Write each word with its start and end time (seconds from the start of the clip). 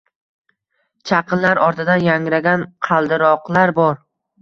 Chaqinlar 1.09 1.63
ortidan 1.67 2.09
yangragan 2.09 2.67
qaldiroqlar 2.91 3.79
bor. 3.83 4.05